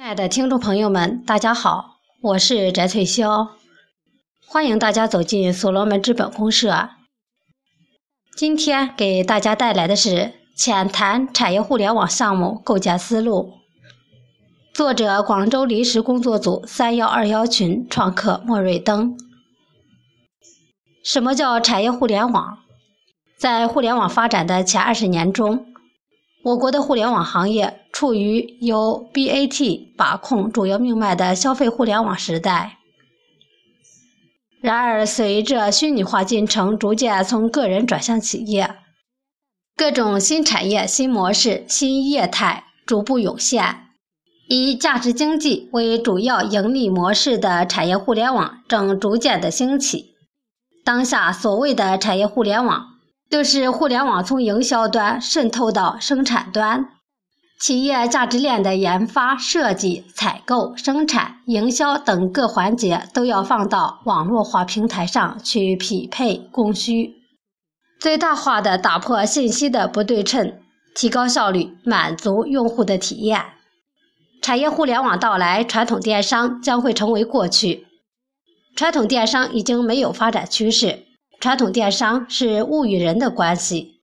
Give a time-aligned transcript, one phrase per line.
[0.00, 3.50] 亲爱的听众朋友们，大家好，我是翟翠霄，
[4.46, 6.88] 欢迎大家走进所罗门资本公社。
[8.34, 13.52] 今天给大家带来的是浅谈产业互联网项目构建思路。
[14.72, 19.18] 作者：广州临时工作组三幺二幺群创客莫瑞登。
[21.04, 22.60] 什么叫产业互联网？
[23.38, 25.66] 在互联网发展的前二十年中，
[26.42, 32.78] 我国的互联网行业处于由 BAT 把控主要命脉的消费互联网时代。
[34.62, 38.76] 然而，随着虚拟化进程逐渐从个人转向企业，
[39.76, 43.88] 各种新产业、新模式、新业态逐步涌现，
[44.48, 50.14] 以价值经济为主要盈利模式的产业互联网正逐渐的兴起。
[50.84, 52.89] 当下所谓的产业互联网。
[53.30, 56.88] 就是互联网从营销端渗透到生产端，
[57.60, 67.14] 企业价值链的研发、设计、采购、生产、营销等各环节都要放到网络化平台上去匹配供需，
[68.00, 70.58] 最大化的打破信息的不对称，
[70.96, 73.44] 提高效率，满足用户的体验。
[74.42, 77.86] 产业互联网到来，传统电商将会成为过去，
[78.74, 81.04] 传统电商已经没有发展趋势。
[81.40, 84.02] 传统电商是物与人的关系，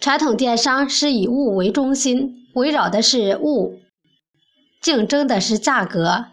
[0.00, 3.78] 传统电商是以物为中心，围绕的是物，
[4.80, 6.24] 竞争的是价格。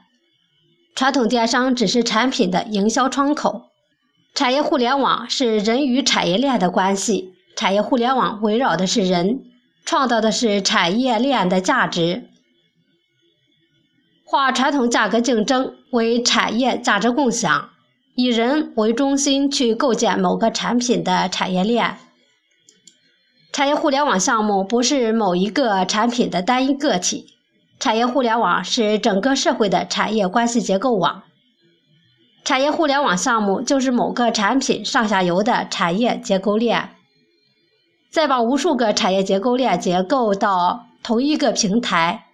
[0.96, 3.64] 传统电商只是产品的营销窗口，
[4.34, 9.44] 产业互联网是人与产业链的关系，产业互联网围绕的是人，
[9.84, 12.30] 创造的是产业链的价值。
[14.24, 17.72] 化传统价格竞争为产业价值共享。
[18.18, 21.98] 以人为中心去构建某个产品的产业链。
[23.52, 27.26] 产业互联网项目不是某一个产品的单一个体，
[27.78, 31.24] 产业互联网是整个社会的产业关系结构网。
[32.46, 36.96] 产业互联网项目就是某个产品上下游的产业结构链，
[38.10, 42.28] 再把无数个产业结构链结构到同一个平台，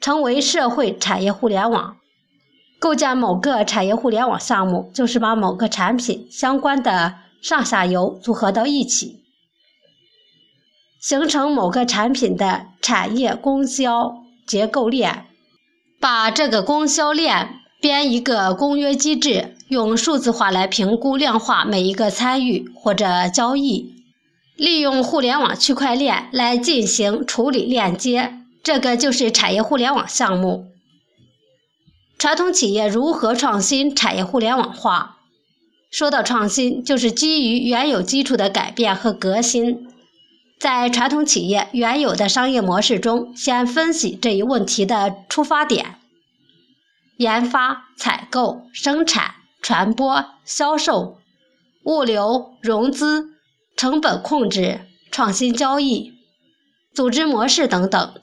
[0.00, 1.98] 成为社会产业互联网。
[2.82, 9.20] 构建某个产业互联网项目，就是把某个产品相关的上下游组合到一起，
[11.00, 15.26] 形成某个产品的产业供销结构链。
[16.00, 23.94] 把这个供销链编一个公约机制，用数字化来评估量化每一个参与或者交易，
[24.56, 30.71] 利用互联网区块链来进行处理链接，这个就是产业互联网项目。
[32.22, 35.18] 传统企业如何创新产业互联网化？
[35.90, 39.88] 说到创新，就是基于原有基础的改变和革新。
[40.60, 45.96] 在传统企业原有的商业模式中，先分析这一问题的出发点：
[47.16, 51.18] 研发、采购、生产、传播、销售、
[51.82, 53.30] 物流、融资、
[53.76, 56.12] 成本控制、创新交易、
[56.94, 58.14] 组织模式等等，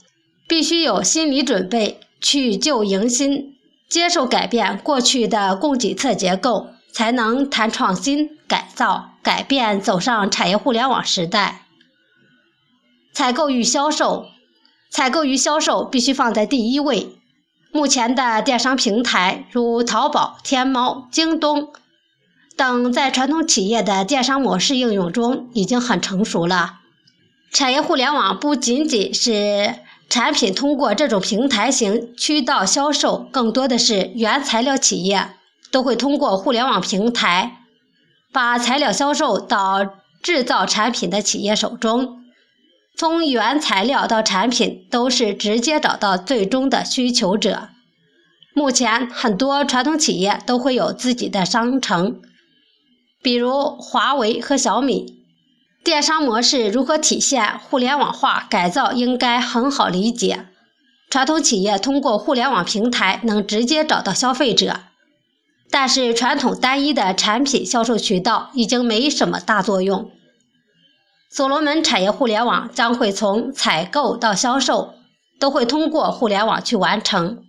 [0.47, 3.58] 必须有心理准备，去旧迎新。
[3.89, 11.65] 接受改变过去的供给侧结构，才能谈创新、改造、改变，走上产业互联网时代。
[13.11, 14.27] 采购与销售，
[14.91, 17.17] 采购与销售必须放在第一位。
[17.71, 21.69] 目前的电商平台如淘宝、天猫、京东
[22.55, 26.75] 等，在传统企业的电商模式应用中已经很成熟了。
[27.51, 29.75] 产业互联网不仅仅是。
[30.09, 35.35] 产品通过这种平台型渠道销售，更多的是原材料企业
[35.71, 37.59] 都会通过互联网平台，
[38.33, 42.23] 把材料销售到制造产品的企业手中。
[42.97, 47.69] 从原材料到产品，都是直接找到最终的需求者。
[48.55, 52.19] 目前很多传统企业都会有自己的商城，
[53.21, 55.18] 比如华为和小米。
[55.83, 58.91] 电商模式如何体现互联网化改造？
[58.91, 60.47] 应该很好理解。
[61.09, 64.81] 传统企业通过互联网平台能直接找到消费者，
[65.71, 70.11] 但是传统单一的产品销售渠道已经没什么大作用。
[71.31, 74.95] 所罗门产业互联网将会从采购到销售
[75.39, 77.43] 都会通过互联网去完成，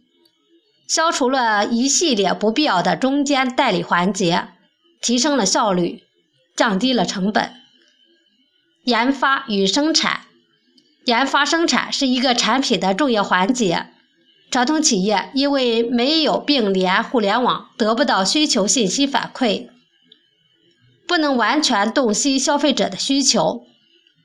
[0.89, 4.49] 消除了一系列不必要的中间代理环节，
[5.03, 6.05] 提升了效率，
[6.57, 7.60] 降低了成本。
[8.85, 10.23] 研发与生产，
[11.05, 13.87] 研发生产是一个产品的重要环节。
[14.51, 19.69] 传统企业因为没有并联互联网，得不到需求信息反馈，
[21.07, 23.65] 不能完全洞悉消费者的需求，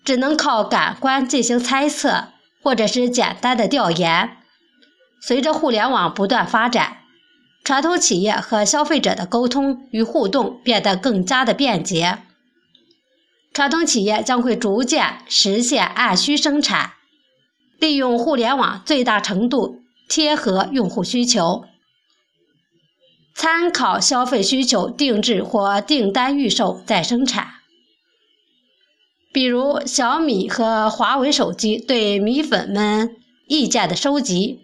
[0.04, 2.30] 只能靠感官进行猜测，
[2.64, 4.38] 或者是简单的调研。
[5.22, 6.98] 随着互联网不断发展，
[7.64, 12.20] 传统企业和消费者的沟通与互动变得更加的便捷。
[13.56, 16.92] 传统企业将会逐渐实现按需生产，
[17.80, 21.64] 利用互联网最大程度贴合用户需求，
[23.34, 27.48] 参考消费需求定制或订单预售再生产。
[29.32, 33.16] 比如小米和华为手机对米粉们
[33.48, 34.64] 意见的收集。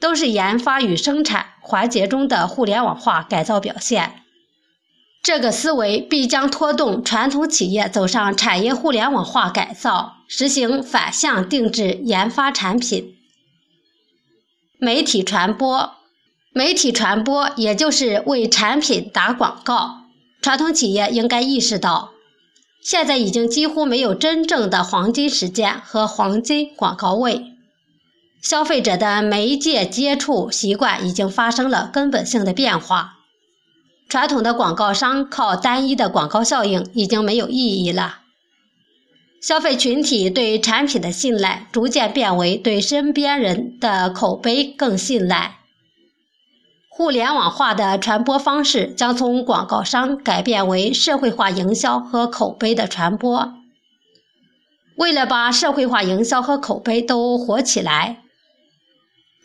[0.00, 4.22] 都是研发与生产环节中的互联网化改造表现。
[5.28, 13.14] 这个思维必将拖动传统企业走上产业互联网化改造，实行反向定制研发产品。
[14.78, 15.92] 媒体传播，
[16.54, 20.04] 媒体传播也就是为产品打广告。
[20.40, 22.12] 传统企业应该意识到，
[22.82, 27.44] 现在已经几乎没有真正的黄金时间和黄金广告位。
[28.42, 33.17] 消费者的媒介接触习惯已经发生了根本性的变化，
[34.08, 38.20] 传统的广告商靠单一的广告效应已经没有意义了。
[39.40, 45.58] 消费群体对产品的信赖逐渐变为对身边人的口碑更信赖。
[46.88, 53.54] 互联网化的传播方式将从广告商改变为社会化营销和口碑的传播。
[54.96, 58.24] 为了把社会化营销和口碑都火起来。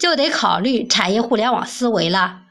[0.04, 2.43] 就得考虑产业互联网思维了。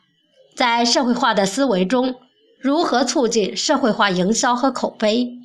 [0.54, 2.16] 在社会化的思维中，
[2.58, 5.38] 如何促进社会化营销和口碑？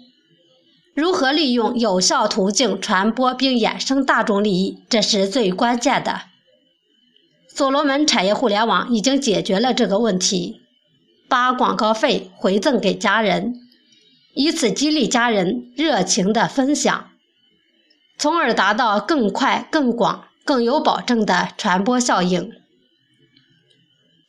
[0.94, 4.80] 如何利用有效途径传播并衍生大众利益？
[4.90, 6.22] 这是最关键的。
[7.48, 10.62] 所罗门产业互联网已经解决了这个问题，
[11.28, 13.56] 把广告费回赠给家人，
[14.34, 17.10] 以此激励家人热情的分享，
[18.18, 20.24] 从而达到更快、更广。
[20.48, 22.54] 更有保证的传播效应。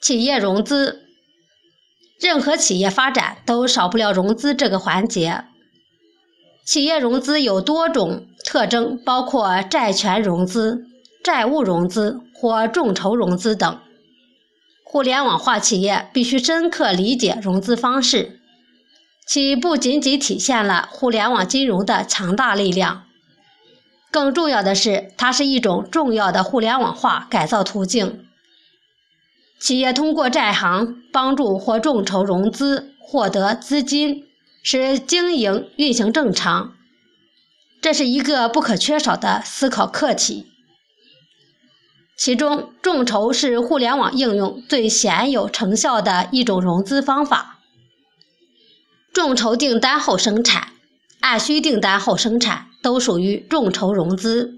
[0.01, 1.05] 企业融资，
[2.21, 5.45] 任何企业发展都少不了融资这个环节。
[6.65, 10.87] 企业融资有多种特征，包括债权融资、
[11.25, 13.81] 债务融资或众筹融资等。
[14.85, 18.41] 互联网化企业必须深刻理解融资方式，
[19.27, 23.05] 其不仅仅体现了互联网金融的强大力量。
[24.11, 28.28] 更重要的是，它是一种重要的互联网化改造途径。
[29.61, 34.25] 企业通过债行帮助或众筹融资获得资金，
[34.63, 36.75] 使经营运行正常，
[37.81, 40.47] 这是一个不可缺少的思考课题。
[42.17, 47.59] 其中，众筹是互联网应用最显有成效的一种融资方法。
[49.13, 50.73] 众筹订单后生产，
[51.21, 52.67] 按需订单后生产。
[52.81, 54.55] 都属于众筹融资，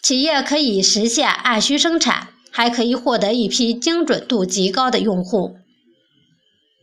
[0.00, 2.28] 企业可以实现按需生产，
[2.58, 5.58] 还可以获得一批精准度极高的用户，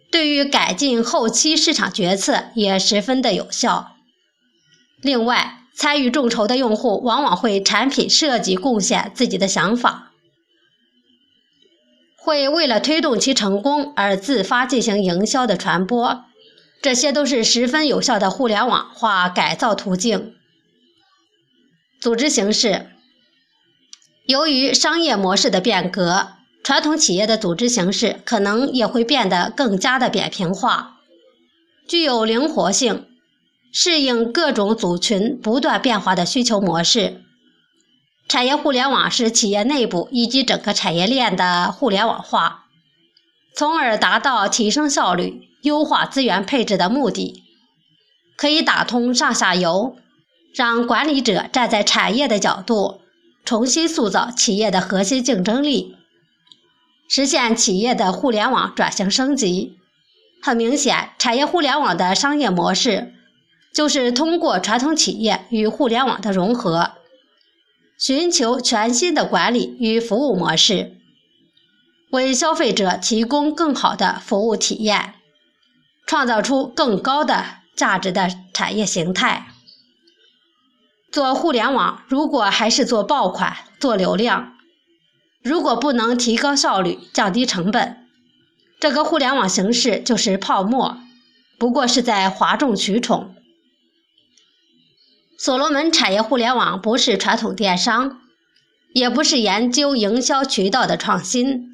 [0.10, 3.92] 对于改进后期市场决策也十分的有效。
[5.02, 10.14] 另外，参与众筹的用户往往会产品设计贡献自己的想法，
[12.16, 16.24] 会为了推动其成功而自发进行营销的传播。
[16.82, 20.36] 这些都是十分有效的互联网化改造途径。
[22.00, 22.92] 组织形式，
[24.26, 26.30] 由于商业模式的变革，
[26.64, 30.98] 传统企业的组织形式可能也会变得更加的扁平化，
[31.88, 33.06] 具有灵活性，
[33.72, 37.22] 适应各种组群不断变化的需求模式。
[38.28, 42.66] 产业互联网是企业内部以及整个产业链的互联网化，
[43.56, 45.44] 从而达到提升效率。
[45.62, 47.44] 优化资源配置的目的，
[48.38, 49.96] 可以打通上下游，
[50.54, 53.02] 让管理者站在产业的角度，
[53.46, 55.96] 重新塑造企业的核心竞争力，
[57.08, 59.78] 实现企业的互联网转型升级。
[60.42, 63.14] 很明显，产业互联网的商业模式
[63.72, 66.92] 就是通过传统企业与互联网的融合，
[67.98, 70.98] 寻求全新的管理与服务模式，
[72.12, 75.14] 为消费者提供更好的服务体验。
[76.08, 77.44] 创造出更高的
[77.76, 79.48] 价值的产业形态。
[81.16, 84.52] 做互联网，如果还是做爆款、做流量，
[85.42, 88.06] 如果不能提高效率、降低成本，
[88.82, 90.98] 这个互联网形式就是泡沫，
[91.58, 93.34] 不过是在哗众取宠。
[95.38, 98.20] 所罗门产业互联网不是传统电商，
[98.94, 101.72] 也不是研究营销渠道的创新。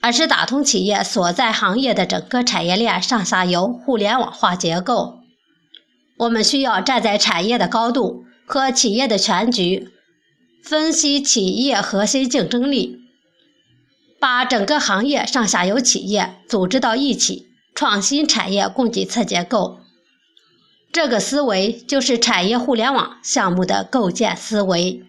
[0.00, 5.20] 而是打通企业所在行业的整个产业链上下游互联网化结构。
[6.16, 9.88] 我们需要站在产业的高度和企业的全局，
[10.62, 12.98] 分析企业核心竞争力，
[14.20, 19.80] 把整个行业上下游企业组织到一起，创新产业供给侧结构。
[20.92, 25.02] 这个思维就是产业互联网项目的构建思维。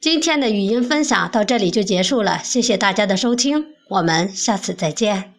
[0.00, 5.34] 今天的语音分享到这里就结束了，谢谢大家的收听，我们下次再见。